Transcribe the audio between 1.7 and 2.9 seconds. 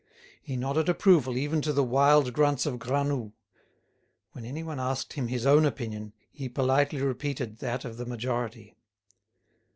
the wild grunts of